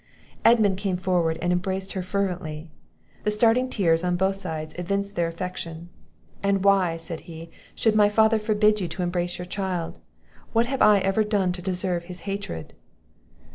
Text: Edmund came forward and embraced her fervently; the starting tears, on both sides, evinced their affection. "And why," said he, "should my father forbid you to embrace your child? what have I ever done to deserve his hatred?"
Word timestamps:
Edmund 0.43 0.77
came 0.79 0.97
forward 0.97 1.37
and 1.43 1.53
embraced 1.53 1.93
her 1.93 2.01
fervently; 2.01 2.71
the 3.23 3.29
starting 3.29 3.69
tears, 3.69 4.03
on 4.03 4.15
both 4.15 4.35
sides, 4.35 4.73
evinced 4.79 5.15
their 5.15 5.27
affection. 5.27 5.89
"And 6.41 6.63
why," 6.63 6.97
said 6.97 7.19
he, 7.29 7.51
"should 7.75 7.93
my 7.95 8.09
father 8.09 8.39
forbid 8.39 8.81
you 8.81 8.87
to 8.87 9.03
embrace 9.03 9.37
your 9.37 9.45
child? 9.45 9.99
what 10.53 10.65
have 10.65 10.81
I 10.81 10.97
ever 11.01 11.23
done 11.23 11.51
to 11.51 11.61
deserve 11.61 12.05
his 12.05 12.21
hatred?" 12.21 12.73